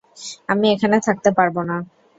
[0.49, 1.77] আমি এখানে থাকতে পারবো না।